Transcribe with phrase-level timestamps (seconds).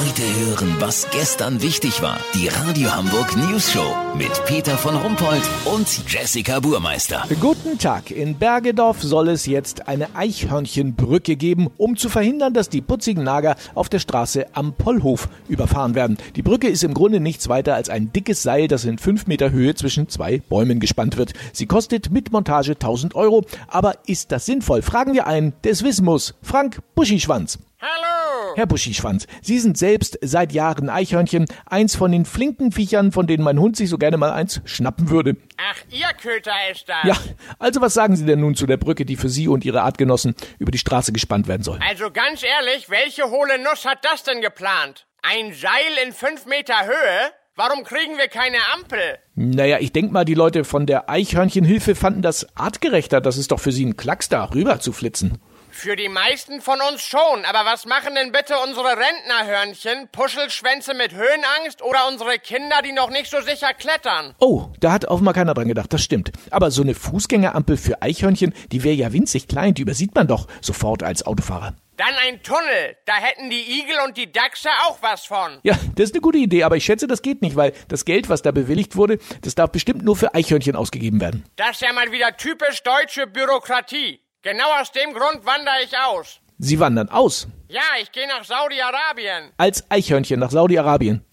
[0.00, 2.18] Heute hören, was gestern wichtig war.
[2.32, 7.24] Die Radio Hamburg News Show mit Peter von Rumpold und Jessica Burmeister.
[7.38, 8.10] Guten Tag.
[8.10, 13.56] In Bergedorf soll es jetzt eine Eichhörnchenbrücke geben, um zu verhindern, dass die putzigen Nager
[13.74, 16.16] auf der Straße am Pollhof überfahren werden.
[16.34, 19.50] Die Brücke ist im Grunde nichts weiter als ein dickes Seil, das in fünf Meter
[19.50, 21.34] Höhe zwischen zwei Bäumen gespannt wird.
[21.52, 23.44] Sie kostet mit Montage 1000 Euro.
[23.68, 24.80] Aber ist das sinnvoll?
[24.80, 26.36] Fragen wir einen, der es wissen muss.
[26.40, 27.58] Frank Buschischwanz.
[27.82, 28.09] Hallo!
[28.56, 33.44] Herr Buschischwanz, Sie sind selbst seit Jahren Eichhörnchen, eins von den flinken Viechern, von denen
[33.44, 35.36] mein Hund sich so gerne mal eins schnappen würde.
[35.56, 37.04] Ach, Ihr Köter ist das.
[37.04, 37.16] Ja,
[37.58, 40.34] also was sagen Sie denn nun zu der Brücke, die für Sie und Ihre Artgenossen
[40.58, 41.78] über die Straße gespannt werden soll?
[41.88, 45.06] Also ganz ehrlich, welche hohle Nuss hat das denn geplant?
[45.22, 47.32] Ein Seil in fünf Meter Höhe?
[47.56, 49.18] Warum kriegen wir keine Ampel?
[49.34, 53.20] Naja, ich denk mal, die Leute von der Eichhörnchenhilfe fanden das artgerechter.
[53.20, 55.38] Das ist doch für Sie ein Klacks da rüber zu flitzen.
[55.72, 61.12] Für die meisten von uns schon, aber was machen denn bitte unsere Rentnerhörnchen, Puschelschwänze mit
[61.12, 64.34] Höhenangst oder unsere Kinder, die noch nicht so sicher klettern?
[64.38, 66.32] Oh, da hat offenbar keiner dran gedacht, das stimmt.
[66.50, 70.48] Aber so eine Fußgängerampel für Eichhörnchen, die wäre ja winzig klein, die übersieht man doch
[70.60, 71.74] sofort als Autofahrer.
[71.96, 75.58] Dann ein Tunnel, da hätten die Igel und die Dachse auch was von.
[75.62, 78.30] Ja, das ist eine gute Idee, aber ich schätze, das geht nicht, weil das Geld,
[78.30, 81.44] was da bewilligt wurde, das darf bestimmt nur für Eichhörnchen ausgegeben werden.
[81.56, 84.20] Das ist ja mal wieder typisch deutsche Bürokratie.
[84.42, 86.40] Genau aus dem Grund wandere ich aus.
[86.56, 87.46] Sie wandern aus.
[87.68, 89.52] Ja, ich gehe nach Saudi-Arabien.
[89.58, 91.26] Als Eichhörnchen nach Saudi-Arabien.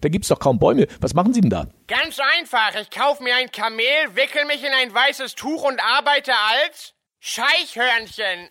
[0.00, 0.86] Da gibt's doch kaum Bäume.
[1.00, 1.66] Was machen Sie denn da?
[1.88, 2.74] Ganz einfach.
[2.80, 3.84] Ich kaufe mir ein Kamel,
[4.14, 8.48] wickel mich in ein weißes Tuch und arbeite als Scheichhörnchen.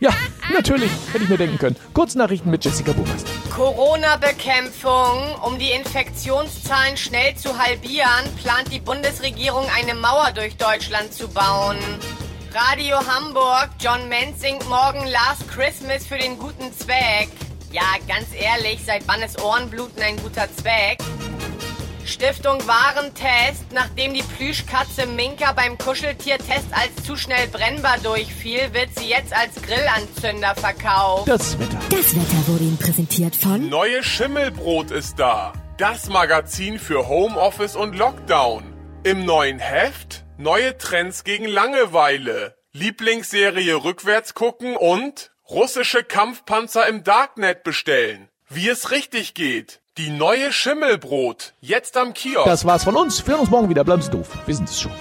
[0.00, 0.14] Ja,
[0.50, 0.90] natürlich.
[1.12, 1.76] Hätte ich mir denken können.
[1.92, 3.30] Kurznachrichten mit Jessica Burmeister.
[3.54, 5.36] Corona-Bekämpfung.
[5.42, 11.78] Um die Infektionszahlen schnell zu halbieren, plant die Bundesregierung eine Mauer durch Deutschland zu bauen.
[12.54, 17.30] Radio Hamburg, John Menz singt morgen Last Christmas für den guten Zweck.
[17.72, 20.98] Ja, ganz ehrlich, seit wann ist Ohrenbluten ein guter Zweck?
[22.04, 23.72] Stiftung Warentest.
[23.72, 29.54] Nachdem die Plüschkatze Minka beim Kuscheltiertest als zu schnell brennbar durchfiel, wird sie jetzt als
[29.62, 31.28] Grillanzünder verkauft.
[31.28, 31.78] Das Wetter.
[31.88, 35.54] Das Wetter wurde Ihnen präsentiert von Neue Schimmelbrot ist da.
[35.78, 38.64] Das Magazin für Homeoffice und Lockdown.
[39.04, 42.56] Im neuen Heft neue Trends gegen Langeweile.
[42.72, 48.28] Lieblingsserie rückwärts gucken und russische Kampfpanzer im Darknet bestellen.
[48.48, 49.80] Wie es richtig geht.
[49.98, 51.54] Die neue Schimmelbrot.
[51.60, 52.46] Jetzt am Kiosk.
[52.46, 53.26] Das war's von uns.
[53.26, 53.84] Wir uns morgen wieder.
[53.84, 54.28] Bleiben Sie doof.
[54.46, 54.92] Wir sind es schon.